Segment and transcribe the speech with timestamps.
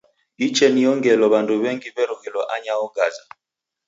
[0.45, 3.23] Icheniyo ngelo w'andu w'engi w'erughilwa anyaho Gaza.